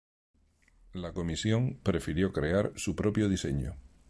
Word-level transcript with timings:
La 0.93 1.13
comisión 1.13 1.79
prefirió 1.83 2.33
crear 2.33 2.71
su 2.75 2.95
propio 2.95 3.29
diseño. 3.29 3.77